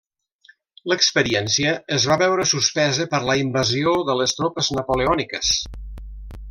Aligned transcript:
L'experiència 0.91 1.75
es 1.97 2.07
va 2.13 2.17
veure 2.23 2.47
suspesa 2.53 3.07
per 3.13 3.21
la 3.29 3.37
invasió 3.43 3.97
de 4.09 4.19
les 4.23 4.35
tropes 4.41 4.75
napoleòniques. 4.79 5.57